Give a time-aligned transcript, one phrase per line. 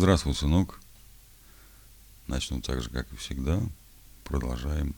[0.00, 0.80] Здравствуй, сынок.
[2.26, 3.60] Начну так же, как и всегда.
[4.24, 4.94] Продолжаем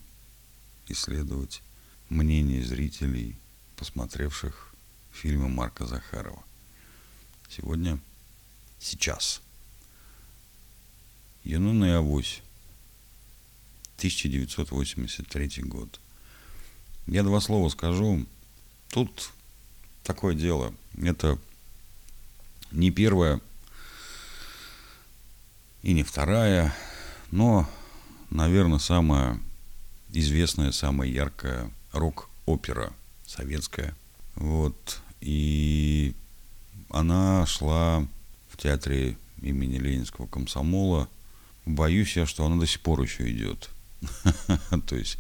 [0.87, 1.61] исследовать
[2.09, 3.37] мнение зрителей,
[3.75, 4.73] посмотревших
[5.11, 6.45] фильмы Марка Захарова.
[7.51, 7.99] Сегодня,
[8.79, 9.43] сейчас.
[11.43, 12.41] Юнона и Авось.
[13.97, 15.99] 1983 год.
[17.09, 18.25] Я два слова скажу.
[18.91, 19.33] Тут
[20.05, 20.73] такое дело.
[20.97, 21.41] Это
[22.71, 23.41] не первая
[25.83, 26.73] и не вторая,
[27.31, 27.69] но,
[28.31, 29.39] наверное, самая
[30.11, 32.93] известная, самая яркая рок-опера
[33.27, 33.95] советская.
[34.35, 35.01] Вот.
[35.21, 36.15] И
[36.91, 38.07] она шла
[38.49, 41.09] в театре имени Ленинского комсомола.
[41.65, 43.71] Боюсь я, что она до сих пор еще идет.
[44.87, 45.19] То есть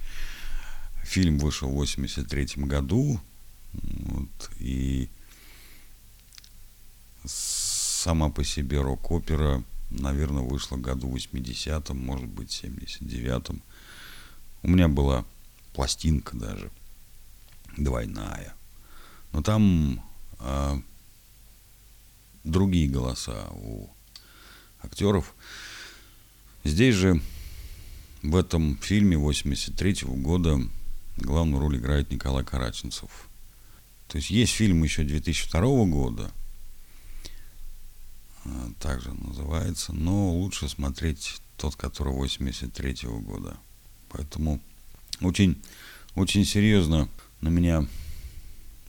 [1.02, 3.20] фильм вышел в 83 году,
[3.72, 5.08] вот, и
[7.24, 9.62] сама по себе рок-опера,
[9.98, 13.62] наверное, вышла году 80-м, может быть, 79-м.
[14.62, 15.24] У меня была
[15.74, 16.70] пластинка даже,
[17.76, 18.54] двойная.
[19.32, 20.04] Но там
[20.38, 20.80] а,
[22.44, 23.88] другие голоса у
[24.82, 25.34] актеров.
[26.64, 27.20] Здесь же,
[28.22, 30.60] в этом фильме 83 -го года,
[31.16, 33.28] главную роль играет Николай Караченцев.
[34.08, 36.30] То есть есть фильм еще 2002 года,
[38.80, 43.56] также называется, но лучше смотреть тот, который 83 -го года.
[44.08, 44.60] Поэтому
[45.20, 45.62] очень,
[46.14, 47.08] очень серьезно
[47.40, 47.86] на меня,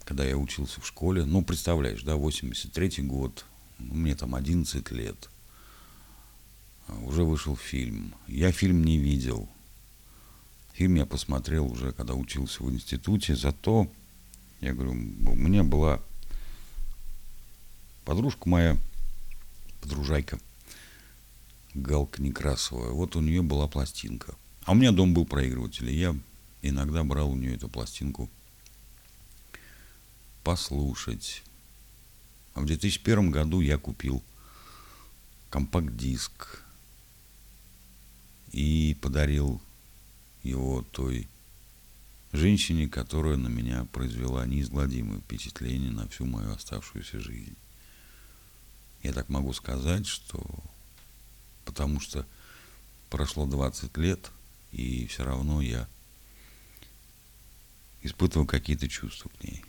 [0.04, 3.46] когда я учился в школе, ну, представляешь, да, 83 год,
[3.80, 5.30] ну, мне там 11 лет,
[6.88, 8.16] а, уже вышел фильм.
[8.28, 9.48] Я фильм не видел.
[10.74, 13.88] Фильм я посмотрел уже, когда учился в институте, зато,
[14.60, 16.02] я говорю, у меня была
[18.06, 18.78] подружка моя,
[19.84, 20.40] подружайка,
[21.74, 24.36] Галка Некрасовая, вот у нее была пластинка.
[24.64, 26.16] А у меня дом был проигрыватель, и я
[26.62, 28.30] иногда брал у нее эту пластинку
[30.44, 31.44] послушать.
[32.54, 34.24] А в 2001 году я купил
[35.50, 36.64] компакт-диск
[38.54, 39.62] и подарил
[40.44, 41.28] его той
[42.32, 47.56] женщине, которая на меня произвела неизгладимое впечатление на всю мою оставшуюся жизнь.
[49.04, 50.44] Я так могу сказать, что
[51.66, 52.26] потому что
[53.10, 54.32] прошло 20 лет–
[54.74, 55.88] и все равно я
[58.02, 59.64] испытывал какие-то чувства к ней.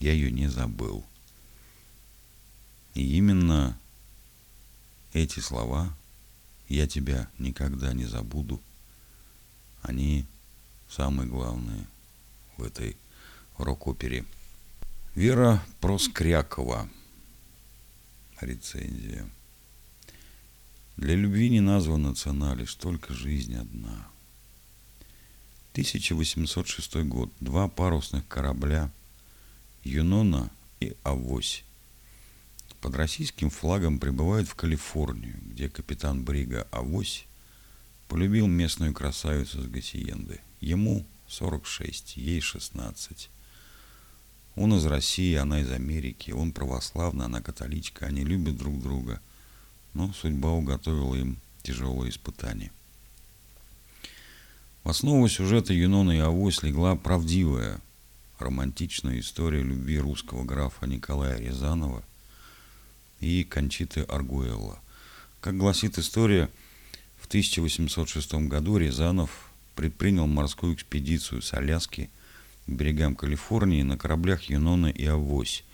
[0.00, 1.06] Я ее не забыл.
[2.94, 3.78] И именно
[5.12, 5.96] эти слова
[6.68, 8.60] «я тебя никогда не забуду»,
[9.82, 10.26] они
[10.90, 11.86] самые главные
[12.56, 12.96] в этой
[13.58, 14.24] рок-опере.
[15.14, 16.88] Вера Проскрякова.
[18.40, 19.28] Рецензия.
[20.96, 24.08] Для любви не названа цена, лишь только жизнь одна–
[25.76, 27.30] 1806 год.
[27.38, 28.90] Два парусных корабля
[29.84, 31.64] Юнона и Авось
[32.80, 37.26] под российским флагом прибывают в Калифорнию, где капитан брига Авось
[38.08, 40.40] полюбил местную красавицу с Гасиенды.
[40.62, 43.28] Ему 46, ей 16.
[44.56, 49.20] Он из России, она из Америки, он православный, она католичка, они любят друг друга,
[49.92, 52.70] но судьба уготовила им тяжелые испытания.
[54.82, 57.80] В основу сюжета Юнона и Авось легла правдивая,
[58.38, 62.02] романтичная история любви русского графа Николая Рязанова
[63.20, 64.78] и Кончиты Аргуэлла.
[65.40, 66.48] Как гласит история,
[67.18, 72.08] в 1806 году Рязанов предпринял морскую экспедицию с Аляски
[72.66, 75.64] берегам Калифорнии на кораблях Юнона и Авось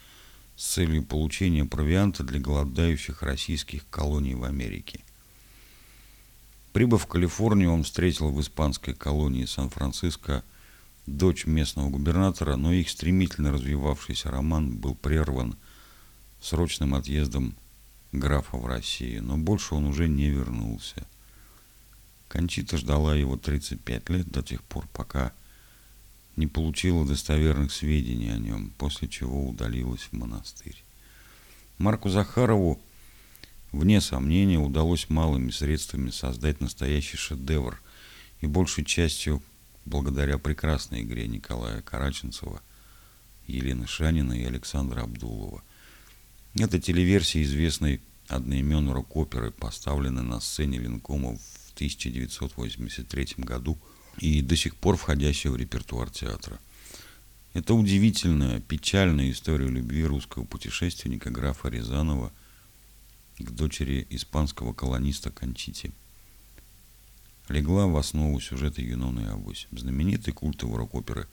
[0.56, 5.00] с целью получения провианта для голодающих российских колоний в Америке–
[6.72, 10.42] Прибыв в Калифорнию, он встретил в испанской колонии Сан-Франциско
[11.06, 15.56] дочь местного губернатора, но их стремительно развивавшийся роман был прерван
[16.40, 17.54] срочным отъездом
[18.12, 21.06] графа в Россию, но больше он уже не вернулся.
[22.28, 25.32] Кончита ждала его 35 лет до тех пор, пока
[26.36, 30.82] не получила достоверных сведений о нем, после чего удалилась в монастырь.
[31.78, 32.80] Марку Захарову
[33.72, 37.80] Вне сомнения, удалось малыми средствами создать настоящий шедевр,
[38.42, 39.42] и большей частью
[39.86, 42.60] благодаря прекрасной игре Николая Караченцева,
[43.46, 45.62] Елены Шанина и Александра Абдулова.
[46.54, 53.78] Это телеверсия известной одноименной рок-оперы, поставленной на сцене Ленкома в 1983 году
[54.18, 56.58] и до сих пор входящая в репертуар театра.
[57.54, 62.32] Это удивительная, печальная история любви русского путешественника графа Рязанова–
[63.38, 65.92] к дочери испанского колониста Кончити.
[67.48, 71.28] Легла в основу сюжета Юнона и Авось, знаменитый культовый рок-оперы,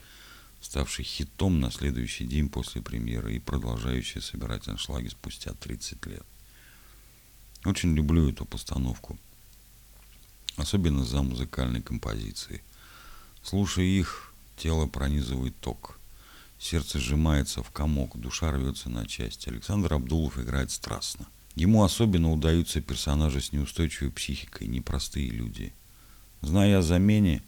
[0.60, 6.26] ставший хитом на следующий день после премьеры и продолжающий собирать аншлаги спустя 30 лет.
[7.66, 9.18] Очень люблю эту постановку,
[10.56, 12.62] особенно за музыкальной композицией.
[13.44, 15.96] Слушая их, тело пронизывает ток–
[16.60, 19.48] Сердце сжимается в комок, душа рвется на части.
[19.48, 21.26] Александр Абдулов играет страстно.
[21.56, 25.74] Ему особенно удаются персонажи с неустойчивой психикой, непростые люди.
[26.42, 27.42] Зная о замене,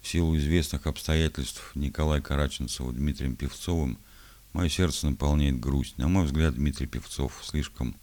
[0.00, 3.98] в силу известных обстоятельств Николая Караченцева Дмитрием Певцовым,
[4.54, 5.98] мое сердце наполняет грусть.
[5.98, 7.94] На мой взгляд, Дмитрий Певцов слишком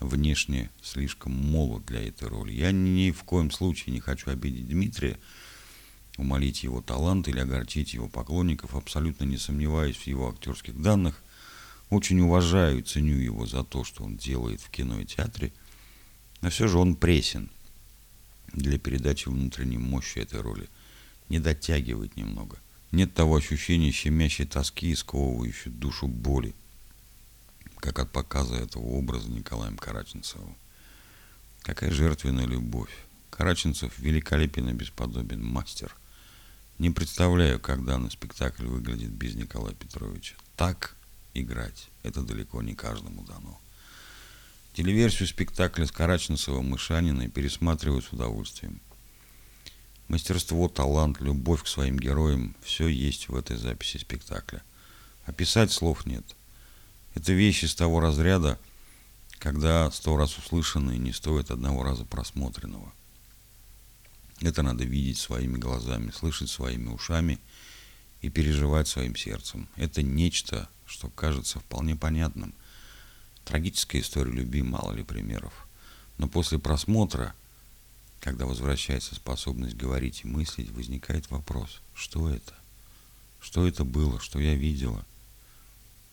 [0.00, 2.52] внешне, слишком молод для этой роли.
[2.52, 5.18] Я ни в коем случае не хочу обидеть Дмитрия,
[6.18, 11.22] умолить его талант или огорчить его поклонников, абсолютно не сомневаюсь в его актерских данных.
[11.90, 15.52] Очень уважаю и ценю его за то, что он делает в кино и театре.
[16.40, 17.50] Но все же он пресен
[18.52, 20.68] для передачи внутренней мощи этой роли.
[21.28, 22.58] Не дотягивает немного.
[22.90, 26.54] Нет того ощущения щемящей тоски и сковывающей душу боли,
[27.76, 30.56] как от показа этого образа Николаем Караченцевым.
[31.62, 32.90] Какая жертвенная любовь.
[33.30, 35.96] Караченцев великолепен и бесподобен мастер.
[36.82, 40.34] Не представляю, как данный спектакль выглядит без Николая Петровича.
[40.56, 40.96] Так
[41.32, 43.60] играть– это далеко не каждому дано.
[44.74, 48.80] Телеверсию спектакля с Караченцевым и Шаниной пересматриваю с удовольствием.
[50.08, 54.64] Мастерство, талант, любовь к своим героям– все есть в этой записи спектакля.
[55.24, 56.24] Описать слов нет.
[57.14, 58.58] Это вещи с того разряда,
[59.38, 62.92] когда сто раз услышанные не стоят одного раза просмотренного–
[64.42, 67.38] это надо видеть своими глазами, слышать своими ушами
[68.20, 69.68] и переживать своим сердцем.
[69.76, 72.54] Это нечто, что кажется вполне понятным.
[73.44, 75.66] Трагическая история любви, мало ли примеров.
[76.18, 77.34] Но после просмотра,
[78.20, 82.54] когда возвращается способность говорить и мыслить, возникает вопрос, что это?
[83.40, 85.04] Что это было, что я видела?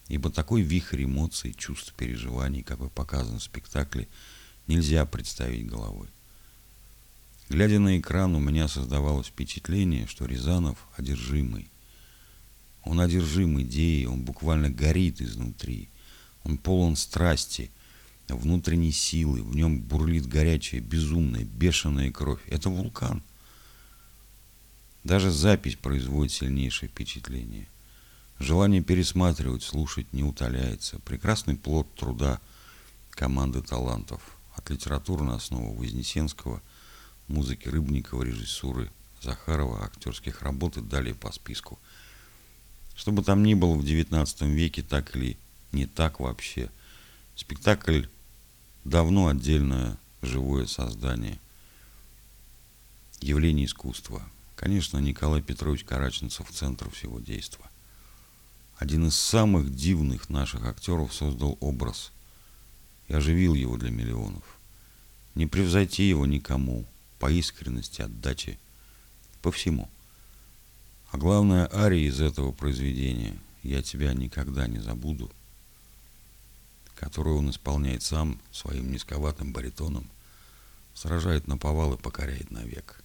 [0.08, 4.08] Ибо такой вихрь эмоций, чувств, переживаний, какой показан в спектакле,
[4.66, 6.10] нельзя представить головой.
[7.50, 11.68] Глядя на экран, у меня создавалось впечатление, что Рязанов одержимый.
[12.84, 15.90] Он одержим идеей, он буквально горит изнутри.
[16.44, 17.72] Он полон страсти,
[18.28, 22.42] внутренней силы, в нем бурлит горячая, безумная, бешеная кровь.
[22.46, 23.24] Это вулкан.
[25.04, 27.68] Даже запись производит сильнейшее впечатление.
[28.38, 31.00] Желание пересматривать, слушать не утоляется.
[31.00, 32.40] Прекрасный плод труда
[33.10, 34.22] команды талантов.
[34.56, 36.62] От литературной основы Вознесенского–
[37.30, 38.92] музыки Рыбникова, режиссуры
[39.22, 41.80] Захарова, актерских работ и далее по списку.
[42.96, 45.38] Что бы там ни было в XIX веке, так или
[45.72, 46.70] не так вообще,
[47.36, 48.06] спектакль
[48.84, 51.40] давно отдельное живое создание,
[53.22, 54.22] явление искусства.
[54.56, 57.66] Конечно, Николай Петрович Караченцев– центр всего действа.
[58.78, 62.12] Один из самых дивных наших актеров создал образ
[63.08, 64.44] и оживил его для миллионов.
[65.36, 66.86] Не превзойти его никому–
[67.20, 68.58] по искренности, отдаче,
[69.42, 69.90] по всему.
[71.12, 75.30] А главное, ария из этого произведения «Я тебя никогда не забуду»,
[76.96, 80.10] которую он исполняет сам своим низковатым баритоном,
[80.94, 83.04] сражает на повал и покоряет навек.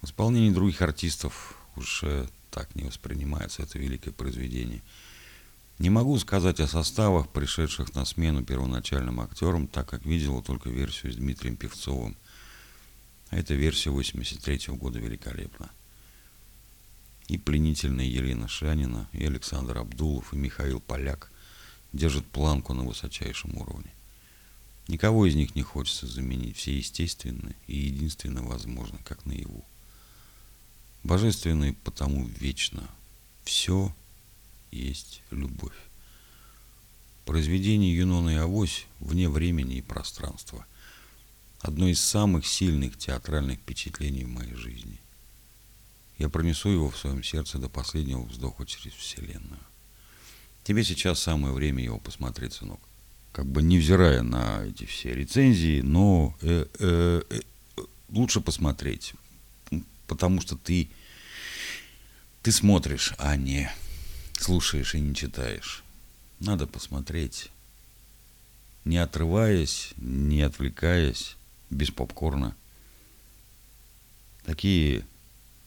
[0.00, 4.82] В исполнении других артистов уже так не воспринимается это великое произведение.
[5.78, 11.12] Не могу сказать о составах, пришедших на смену первоначальным актерам, так как видела только версию
[11.12, 12.16] с Дмитрием Певцовым–
[13.32, 15.70] эта версия 83 года великолепна.
[17.28, 21.30] И пленительная Елена Шанина, и Александр Абдулов, и Михаил Поляк
[21.92, 23.90] держат планку на высочайшем уровне.
[24.86, 29.64] Никого из них не хочется заменить, все естественны и единственно возможно, как наяву.
[31.02, 32.88] Божественный потому вечно.
[33.44, 33.94] Все
[34.70, 35.76] есть любовь.
[37.24, 40.66] Произведение Юнона и Авось вне времени и пространства
[41.62, 45.00] одно из самых сильных театральных впечатлений в моей жизни.
[46.18, 49.60] Я пронесу его в своем сердце до последнего вздоха через Вселенную.
[50.64, 52.80] Тебе сейчас самое время его посмотреть, сынок.
[53.32, 57.40] Как бы невзирая на эти все рецензии, но э, э, э,
[58.10, 59.14] лучше посмотреть,
[60.06, 60.90] потому что ты,
[62.42, 63.70] ты смотришь, а не
[64.38, 65.82] слушаешь и не читаешь.
[66.40, 67.50] Надо посмотреть,
[68.84, 71.36] не отрываясь, не отвлекаясь,
[71.72, 72.54] без попкорна.
[74.44, 75.04] Такие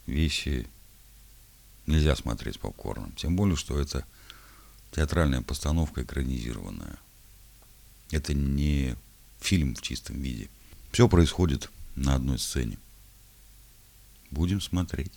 [0.05, 0.67] вещи
[1.87, 3.11] нельзя смотреть с попкорном.
[3.13, 4.05] Тем более, что это
[4.91, 6.97] театральная постановка экранизированная.
[8.11, 8.95] Это не
[9.39, 10.49] фильм в чистом виде.
[10.91, 12.77] Все происходит на одной сцене.
[14.31, 15.13] Будем смотреть.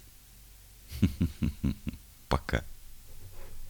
[2.29, 2.65] Пока.